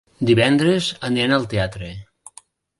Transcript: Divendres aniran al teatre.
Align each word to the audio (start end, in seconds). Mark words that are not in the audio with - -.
Divendres 0.29 0.87
aniran 1.11 1.37
al 1.39 1.47
teatre. 1.53 1.93